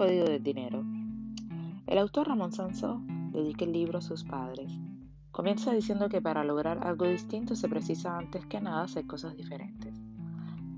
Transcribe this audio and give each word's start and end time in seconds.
El 0.00 1.98
autor 1.98 2.28
Ramón 2.28 2.52
Sansó 2.52 3.02
dedica 3.32 3.64
el 3.64 3.72
libro 3.72 3.98
a 3.98 4.00
sus 4.00 4.22
padres. 4.22 4.70
Comienza 5.32 5.72
diciendo 5.72 6.08
que 6.08 6.22
para 6.22 6.44
lograr 6.44 6.86
algo 6.86 7.06
distinto 7.06 7.56
se 7.56 7.68
precisa 7.68 8.16
antes 8.16 8.46
que 8.46 8.60
nada 8.60 8.82
hacer 8.82 9.08
cosas 9.08 9.36
diferentes. 9.36 10.00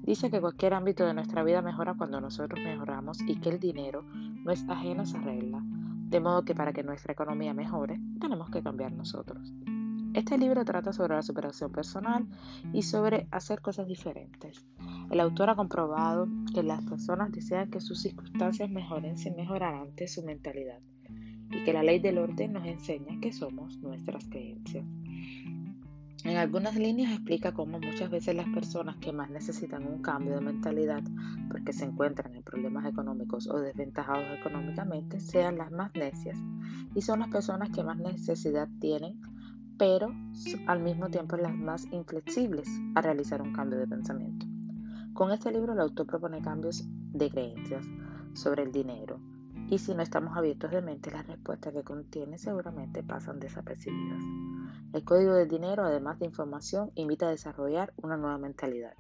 Dice 0.03 0.31
que 0.31 0.41
cualquier 0.41 0.73
ámbito 0.73 1.05
de 1.05 1.13
nuestra 1.13 1.45
vida 1.45 1.61
mejora 1.61 1.93
cuando 1.93 2.19
nosotros 2.19 2.65
mejoramos 2.65 3.21
y 3.27 3.37
que 3.37 3.51
el 3.51 3.61
dinero 3.61 4.05
no 4.05 4.53
es 4.53 4.67
ajeno 4.71 5.03
a 5.03 5.05
esa 5.05 5.21
regla, 5.21 5.61
de 5.65 6.21
modo 6.21 6.43
que 6.47 6.55
para 6.55 6.73
que 6.73 6.83
nuestra 6.83 7.13
economía 7.13 7.53
mejore 7.53 8.01
tenemos 8.21 8.49
que 8.49 8.63
cambiar 8.63 8.93
nosotros. 8.93 9.53
Este 10.15 10.39
libro 10.39 10.65
trata 10.65 10.95
sobre 10.95 11.15
la 11.15 11.23
superación 11.23 11.71
personal 11.71 12.27
y 12.73 12.83
sobre 12.83 13.29
hacer 13.31 13.61
cosas 13.61 13.87
diferentes. 13.87 14.65
El 15.11 15.19
autor 15.19 15.51
ha 15.51 15.57
comprobado 15.57 16.29
que 16.55 16.63
las 16.63 16.85
personas 16.85 17.33
desean 17.33 17.69
que 17.69 17.81
sus 17.81 18.01
circunstancias 18.01 18.71
mejoren 18.71 19.19
sin 19.19 19.35
mejorar 19.35 19.75
antes 19.75 20.15
su 20.15 20.23
mentalidad 20.23 20.79
y 21.51 21.65
que 21.65 21.73
la 21.73 21.83
ley 21.83 21.99
del 21.99 22.19
orden 22.19 22.53
nos 22.53 22.65
enseña 22.65 23.19
que 23.21 23.33
somos 23.33 23.77
nuestras 23.79 24.25
creencias. 24.29 24.87
En 26.23 26.37
algunas 26.37 26.77
líneas 26.77 27.13
explica 27.13 27.53
cómo 27.53 27.81
muchas 27.81 28.09
veces 28.09 28.37
las 28.37 28.49
personas 28.51 28.99
que 28.99 29.11
más 29.11 29.31
necesitan 29.31 29.85
un 29.85 30.01
cambio 30.01 30.35
de 30.35 30.43
mentalidad 30.43 31.03
porque 31.51 31.73
se 31.73 31.87
encuentran 31.87 32.37
en 32.37 32.45
problemas 32.45 32.87
económicos 32.87 33.49
o 33.49 33.59
desventajados 33.59 34.39
económicamente 34.39 35.19
sean 35.19 35.59
las 35.59 35.73
más 35.73 35.91
necias 35.95 36.39
y 36.95 37.03
son 37.03 37.19
las 37.19 37.31
personas 37.31 37.71
que 37.71 37.83
más 37.83 37.97
necesidad 37.97 38.69
tienen 38.81 39.21
pero 39.77 40.15
al 40.67 40.81
mismo 40.81 41.09
tiempo 41.09 41.37
las 41.37 41.57
más 41.57 41.87
inflexibles 41.91 42.69
a 42.95 43.01
realizar 43.01 43.41
un 43.41 43.55
cambio 43.55 43.79
de 43.79 43.89
pensamiento. 43.89 44.50
Con 45.21 45.33
este 45.33 45.53
libro 45.53 45.75
el 45.75 45.81
autor 45.81 46.07
propone 46.07 46.41
cambios 46.41 46.83
de 47.13 47.29
creencias 47.29 47.85
sobre 48.33 48.63
el 48.63 48.73
dinero 48.73 49.21
y 49.69 49.77
si 49.77 49.95
no 49.95 50.01
estamos 50.01 50.35
abiertos 50.35 50.71
de 50.71 50.81
mente 50.81 51.11
las 51.11 51.27
respuestas 51.27 51.75
que 51.75 51.83
contiene 51.83 52.39
seguramente 52.39 53.03
pasan 53.03 53.39
desapercibidas. 53.39 54.23
El 54.95 55.05
código 55.05 55.35
del 55.35 55.47
dinero, 55.47 55.85
además 55.85 56.21
de 56.21 56.25
información, 56.25 56.91
invita 56.95 57.27
a 57.27 57.33
desarrollar 57.33 57.93
una 57.99 58.17
nueva 58.17 58.39
mentalidad. 58.39 58.95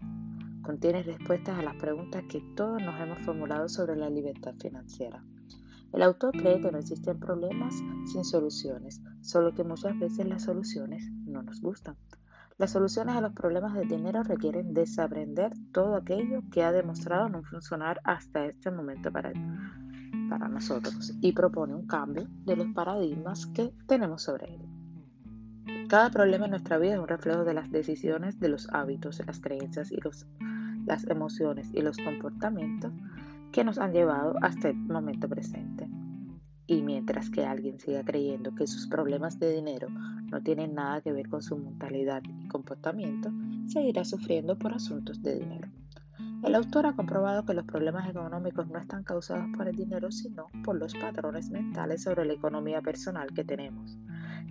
Contiene 0.60 1.02
respuestas 1.04 1.58
a 1.58 1.62
las 1.62 1.76
preguntas 1.76 2.22
que 2.28 2.42
todos 2.54 2.82
nos 2.82 3.00
hemos 3.00 3.20
formulado 3.20 3.70
sobre 3.70 3.96
la 3.96 4.10
libertad 4.10 4.52
financiera. 4.60 5.24
El 5.90 6.02
autor 6.02 6.32
cree 6.32 6.60
que 6.60 6.70
no 6.70 6.76
existen 6.76 7.18
problemas 7.18 7.76
sin 8.12 8.26
soluciones, 8.26 9.00
solo 9.22 9.54
que 9.54 9.64
muchas 9.64 9.98
veces 9.98 10.28
las 10.28 10.42
soluciones 10.42 11.02
no 11.24 11.42
nos 11.42 11.62
gustan. 11.62 11.96
Las 12.60 12.72
soluciones 12.72 13.16
a 13.16 13.22
los 13.22 13.32
problemas 13.32 13.72
de 13.72 13.86
dinero 13.86 14.22
requieren 14.22 14.74
desaprender 14.74 15.54
todo 15.72 15.96
aquello 15.96 16.42
que 16.52 16.62
ha 16.62 16.72
demostrado 16.72 17.30
no 17.30 17.42
funcionar 17.42 18.02
hasta 18.04 18.44
este 18.44 18.70
momento 18.70 19.10
para, 19.10 19.32
para 20.28 20.46
nosotros 20.46 21.14
y 21.22 21.32
propone 21.32 21.74
un 21.74 21.86
cambio 21.86 22.26
de 22.44 22.56
los 22.56 22.66
paradigmas 22.74 23.46
que 23.46 23.72
tenemos 23.86 24.24
sobre 24.24 24.56
él. 24.56 25.88
Cada 25.88 26.10
problema 26.10 26.44
en 26.44 26.50
nuestra 26.50 26.76
vida 26.76 26.92
es 26.92 27.00
un 27.00 27.08
reflejo 27.08 27.44
de 27.44 27.54
las 27.54 27.70
decisiones, 27.70 28.38
de 28.38 28.50
los 28.50 28.68
hábitos, 28.74 29.22
las 29.26 29.40
creencias 29.40 29.90
y 29.90 29.96
los, 29.96 30.26
las 30.84 31.06
emociones 31.06 31.70
y 31.72 31.80
los 31.80 31.96
comportamientos 31.96 32.92
que 33.52 33.64
nos 33.64 33.78
han 33.78 33.94
llevado 33.94 34.34
hasta 34.42 34.68
el 34.68 34.76
momento 34.76 35.30
presente. 35.30 35.88
Y 36.66 36.82
mientras 36.82 37.30
que 37.30 37.46
alguien 37.46 37.80
siga 37.80 38.04
creyendo 38.04 38.54
que 38.54 38.66
sus 38.66 38.86
problemas 38.86 39.38
de 39.38 39.50
dinero 39.50 39.88
no 40.30 40.42
tienen 40.42 40.74
nada 40.74 41.00
que 41.00 41.12
ver 41.12 41.28
con 41.28 41.42
su 41.42 41.56
mentalidad 41.56 42.22
y 42.24 42.48
comportamiento, 42.48 43.30
seguirá 43.66 44.04
sufriendo 44.04 44.58
por 44.58 44.72
asuntos 44.72 45.22
de 45.22 45.40
dinero. 45.40 45.68
El 46.42 46.54
autor 46.54 46.86
ha 46.86 46.94
comprobado 46.94 47.44
que 47.44 47.52
los 47.52 47.66
problemas 47.66 48.08
económicos 48.08 48.66
no 48.68 48.78
están 48.78 49.04
causados 49.04 49.44
por 49.54 49.68
el 49.68 49.76
dinero, 49.76 50.10
sino 50.10 50.46
por 50.64 50.76
los 50.76 50.94
patrones 50.94 51.50
mentales 51.50 52.02
sobre 52.04 52.24
la 52.24 52.32
economía 52.32 52.80
personal 52.80 53.28
que 53.34 53.44
tenemos. 53.44 53.98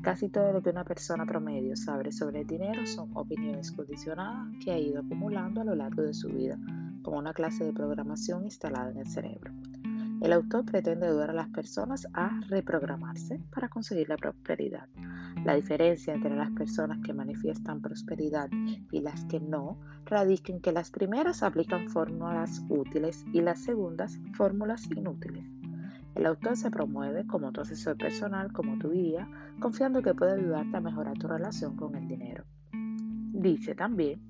Casi 0.04 0.30
todo 0.30 0.54
lo 0.54 0.62
que 0.62 0.70
una 0.70 0.84
persona 0.84 1.26
promedio 1.26 1.76
sabe 1.76 2.12
sobre 2.12 2.42
el 2.42 2.48
dinero 2.48 2.86
son 2.86 3.10
opiniones 3.16 3.72
condicionadas 3.72 4.48
que 4.64 4.72
ha 4.72 4.78
ido 4.78 5.00
acumulando 5.00 5.62
a 5.62 5.66
lo 5.66 5.76
largo 5.76 6.04
de 6.04 6.14
su 6.14 6.30
vida, 6.30 6.60
como 7.02 7.18
una 7.18 7.34
clase 7.34 7.66
de 7.66 7.74
programación 7.74 8.44
instalada 8.44 8.92
en 8.92 8.98
el 9.00 9.08
cerebro. 9.08 9.52
El 10.22 10.34
autor 10.34 10.66
pretende 10.66 11.08
ayudar 11.08 11.32
a 11.32 11.34
las 11.34 11.50
personas 11.50 12.06
a 12.14 12.40
reprogramarse 12.50 13.42
para 13.52 13.70
conseguir 13.70 14.10
la 14.10 14.18
prosperidad. 14.18 14.88
La 15.44 15.56
diferencia 15.56 16.14
entre 16.14 16.36
las 16.36 16.52
personas 16.52 17.00
que 17.00 17.14
manifiestan 17.14 17.82
prosperidad 17.82 18.50
y 18.92 19.02
las 19.02 19.26
que 19.26 19.40
no 19.40 19.78
radica 20.06 20.52
en 20.52 20.62
que 20.62 20.72
las 20.72 20.92
primeras 20.92 21.44
aplican 21.44 21.90
fórmulas 21.90 22.64
útiles 22.70 23.26
y 23.34 23.42
las 23.42 23.60
segundas 23.62 24.20
fórmulas 24.34 24.90
inútiles. 24.92 25.46
El 26.16 26.26
autor 26.26 26.58
se 26.58 26.72
promueve 26.72 27.26
como 27.26 27.52
tu 27.52 27.62
asesor 27.62 27.98
personal, 27.98 28.52
como 28.52 28.78
tu 28.80 28.92
guía, 28.92 29.30
confiando 29.60 30.02
que 30.02 30.14
puede 30.14 30.34
ayudarte 30.34 30.76
a 30.76 30.82
mejorar 30.82 31.18
tu 31.18 31.28
relación 31.28 31.76
con 31.76 31.96
el 31.96 32.08
dinero. 32.08 32.44
Dice 32.72 33.76
también 33.76 34.22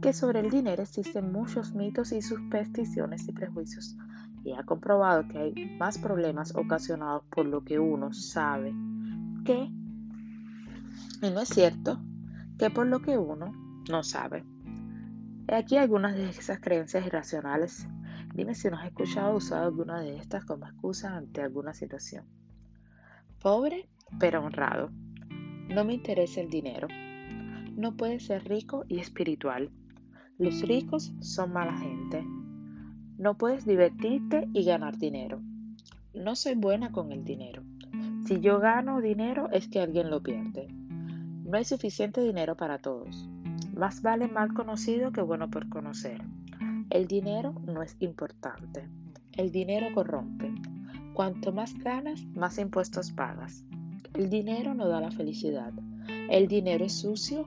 que 0.00 0.12
sobre 0.12 0.40
el 0.40 0.50
dinero 0.50 0.82
existen 0.82 1.30
muchos 1.30 1.74
mitos 1.74 2.12
y 2.12 2.22
supersticiones 2.22 3.28
y 3.28 3.32
prejuicios 3.32 3.96
y 4.44 4.52
ha 4.52 4.64
comprobado 4.64 5.28
que 5.28 5.38
hay 5.38 5.76
más 5.78 5.98
problemas 5.98 6.54
ocasionados 6.56 7.22
por 7.30 7.46
lo 7.46 7.62
que 7.64 7.78
uno 7.78 8.12
sabe 8.12 8.74
que, 9.44 9.70
y 11.22 11.30
no 11.30 11.40
es 11.40 11.48
cierto, 11.48 12.00
que 12.58 12.70
por 12.70 12.86
lo 12.86 13.00
que 13.00 13.18
uno 13.18 13.52
no 13.90 14.02
sabe. 14.02 14.44
He 15.48 15.54
aquí 15.54 15.76
algunas 15.76 16.14
de 16.14 16.28
esas 16.28 16.60
creencias 16.60 17.06
irracionales. 17.06 17.86
Dime 18.34 18.54
si 18.54 18.68
no 18.68 18.78
has 18.78 18.86
escuchado 18.86 19.36
usado 19.36 19.66
alguna 19.66 20.00
de 20.00 20.16
estas 20.16 20.44
como 20.44 20.66
excusa 20.66 21.16
ante 21.16 21.42
alguna 21.42 21.74
situación. 21.74 22.24
Pobre, 23.40 23.88
pero 24.18 24.44
honrado. 24.44 24.90
No 25.68 25.84
me 25.84 25.94
interesa 25.94 26.40
el 26.40 26.48
dinero. 26.48 26.88
No 27.76 27.96
puedes 27.96 28.26
ser 28.26 28.44
rico 28.44 28.84
y 28.88 29.00
espiritual. 29.00 29.70
Los 30.38 30.62
ricos 30.62 31.12
son 31.20 31.52
mala 31.52 31.76
gente. 31.78 32.24
No 33.18 33.36
puedes 33.36 33.64
divertirte 33.64 34.48
y 34.52 34.64
ganar 34.64 34.98
dinero. 34.98 35.40
No 36.14 36.36
soy 36.36 36.54
buena 36.54 36.92
con 36.92 37.12
el 37.12 37.24
dinero. 37.24 37.62
Si 38.26 38.40
yo 38.40 38.60
gano 38.60 39.00
dinero 39.00 39.48
es 39.50 39.68
que 39.68 39.80
alguien 39.80 40.10
lo 40.10 40.22
pierde. 40.22 40.68
No 41.52 41.58
hay 41.58 41.66
suficiente 41.66 42.22
dinero 42.22 42.56
para 42.56 42.78
todos. 42.78 43.28
Más 43.74 44.00
vale 44.00 44.26
mal 44.26 44.54
conocido 44.54 45.12
que 45.12 45.20
bueno 45.20 45.50
por 45.50 45.68
conocer. 45.68 46.18
El 46.88 47.06
dinero 47.06 47.52
no 47.66 47.82
es 47.82 47.94
importante. 48.00 48.88
El 49.32 49.52
dinero 49.52 49.88
corrompe. 49.94 50.50
Cuanto 51.12 51.52
más 51.52 51.74
ganas, 51.74 52.24
más 52.34 52.56
impuestos 52.56 53.12
pagas. 53.12 53.66
El 54.14 54.30
dinero 54.30 54.72
no 54.72 54.88
da 54.88 55.02
la 55.02 55.10
felicidad. 55.10 55.74
El 56.30 56.48
dinero 56.48 56.86
es 56.86 56.94
sucio 56.94 57.46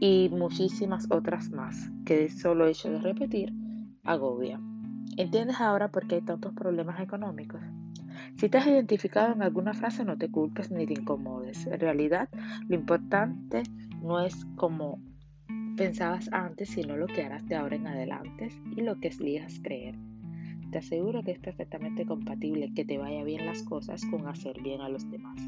y 0.00 0.28
muchísimas 0.28 1.10
otras 1.10 1.48
más 1.48 1.88
que 2.04 2.28
solo 2.28 2.66
hecho 2.66 2.90
de 2.90 2.98
repetir 2.98 3.54
agobia. 4.04 4.60
¿Entiendes 5.16 5.60
ahora 5.60 5.88
por 5.88 6.06
qué 6.06 6.16
hay 6.16 6.22
tantos 6.22 6.52
problemas 6.52 7.00
económicos? 7.00 7.60
Si 8.36 8.48
te 8.48 8.58
has 8.58 8.66
identificado 8.66 9.32
en 9.32 9.42
alguna 9.42 9.72
frase, 9.72 10.04
no 10.04 10.18
te 10.18 10.30
culpes 10.30 10.70
ni 10.70 10.86
te 10.86 10.92
incomodes. 10.92 11.66
En 11.66 11.80
realidad, 11.80 12.28
lo 12.68 12.74
importante 12.74 13.62
no 14.02 14.20
es 14.20 14.44
como 14.56 15.00
pensabas 15.76 16.30
antes, 16.32 16.70
sino 16.70 16.96
lo 16.96 17.06
que 17.06 17.22
harás 17.22 17.46
de 17.46 17.56
ahora 17.56 17.76
en 17.76 17.86
adelante 17.86 18.48
y 18.76 18.82
lo 18.82 18.98
que 19.00 19.08
elijas 19.08 19.60
creer. 19.62 19.94
Te 20.70 20.78
aseguro 20.78 21.22
que 21.22 21.32
es 21.32 21.38
perfectamente 21.38 22.04
compatible 22.04 22.72
que 22.74 22.84
te 22.84 22.98
vaya 22.98 23.24
bien 23.24 23.46
las 23.46 23.62
cosas 23.62 24.04
con 24.06 24.26
hacer 24.26 24.60
bien 24.62 24.80
a 24.80 24.88
los 24.88 25.10
demás. 25.10 25.40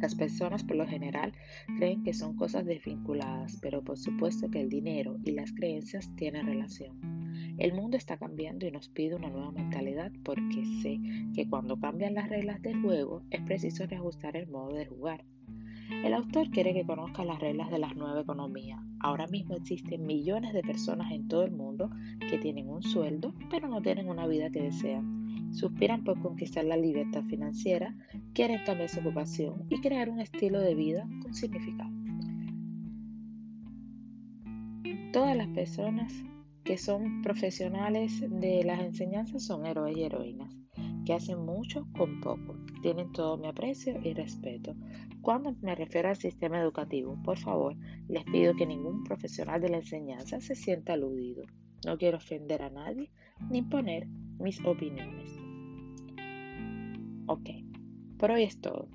Las 0.00 0.14
personas 0.14 0.64
por 0.64 0.76
lo 0.76 0.86
general 0.86 1.32
creen 1.76 2.02
que 2.02 2.14
son 2.14 2.36
cosas 2.36 2.64
desvinculadas, 2.64 3.58
pero 3.60 3.82
por 3.82 3.98
supuesto 3.98 4.50
que 4.50 4.60
el 4.60 4.68
dinero 4.68 5.16
y 5.24 5.32
las 5.32 5.52
creencias 5.52 6.10
tienen 6.16 6.46
relación. 6.46 7.21
El 7.58 7.74
mundo 7.74 7.96
está 7.96 8.16
cambiando 8.16 8.66
y 8.66 8.70
nos 8.70 8.88
pide 8.88 9.14
una 9.14 9.30
nueva 9.30 9.52
mentalidad 9.52 10.10
porque 10.24 10.64
sé 10.82 11.00
que 11.34 11.48
cuando 11.48 11.78
cambian 11.78 12.14
las 12.14 12.28
reglas 12.28 12.62
del 12.62 12.80
juego 12.80 13.22
es 13.30 13.40
preciso 13.42 13.86
reajustar 13.86 14.36
el 14.36 14.48
modo 14.48 14.74
de 14.74 14.86
jugar. 14.86 15.24
El 16.04 16.14
autor 16.14 16.50
quiere 16.50 16.72
que 16.72 16.84
conozcas 16.84 17.26
las 17.26 17.38
reglas 17.38 17.70
de 17.70 17.78
la 17.78 17.92
nueva 17.94 18.22
economía. 18.22 18.82
Ahora 18.98 19.26
mismo 19.26 19.54
existen 19.54 20.06
millones 20.06 20.52
de 20.54 20.62
personas 20.62 21.12
en 21.12 21.28
todo 21.28 21.44
el 21.44 21.52
mundo 21.52 21.90
que 22.30 22.38
tienen 22.38 22.68
un 22.68 22.82
sueldo 22.82 23.34
pero 23.50 23.68
no 23.68 23.82
tienen 23.82 24.08
una 24.08 24.26
vida 24.26 24.50
que 24.50 24.62
desean. 24.62 25.52
Suspiran 25.52 26.02
por 26.02 26.20
conquistar 26.20 26.64
la 26.64 26.76
libertad 26.76 27.22
financiera, 27.24 27.94
quieren 28.32 28.60
cambiar 28.64 28.88
su 28.88 29.00
ocupación 29.00 29.66
y 29.68 29.80
crear 29.80 30.08
un 30.08 30.20
estilo 30.20 30.60
de 30.60 30.74
vida 30.74 31.06
con 31.22 31.34
significado. 31.34 31.90
Todas 35.12 35.36
las 35.36 35.48
personas 35.48 36.24
que 36.64 36.78
son 36.78 37.22
profesionales 37.22 38.20
de 38.28 38.62
las 38.64 38.80
enseñanzas 38.80 39.44
son 39.44 39.66
héroes 39.66 39.96
y 39.96 40.04
heroínas, 40.04 40.54
que 41.04 41.12
hacen 41.12 41.44
mucho 41.44 41.86
con 41.96 42.20
poco. 42.20 42.56
Tienen 42.82 43.12
todo 43.12 43.36
mi 43.36 43.48
aprecio 43.48 43.98
y 44.02 44.14
respeto. 44.14 44.74
Cuando 45.20 45.54
me 45.60 45.74
refiero 45.74 46.08
al 46.08 46.16
sistema 46.16 46.60
educativo, 46.60 47.18
por 47.24 47.38
favor, 47.38 47.76
les 48.08 48.24
pido 48.24 48.54
que 48.54 48.66
ningún 48.66 49.04
profesional 49.04 49.60
de 49.60 49.70
la 49.70 49.78
enseñanza 49.78 50.40
se 50.40 50.54
sienta 50.54 50.92
aludido. 50.92 51.44
No 51.84 51.98
quiero 51.98 52.18
ofender 52.18 52.62
a 52.62 52.70
nadie 52.70 53.10
ni 53.50 53.58
imponer 53.58 54.06
mis 54.38 54.64
opiniones. 54.64 55.30
Ok, 57.26 57.50
por 58.18 58.30
hoy 58.30 58.44
es 58.44 58.60
todo. 58.60 58.88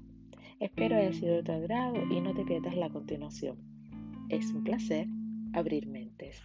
Espero 0.59 0.95
haya 0.95 1.13
sido 1.13 1.35
de 1.35 1.43
tu 1.43 1.51
agrado 1.51 1.95
y 2.11 2.19
no 2.19 2.33
te 2.33 2.43
pierdas 2.43 2.75
la 2.75 2.89
continuación. 2.89 3.57
Es 4.29 4.51
un 4.51 4.63
placer 4.63 5.07
abrir 5.53 5.87
mentes. 5.87 6.41